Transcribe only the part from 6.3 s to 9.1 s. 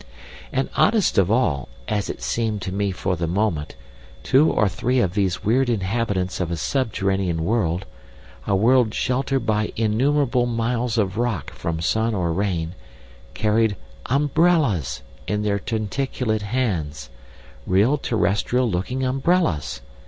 of a subterranean world, a world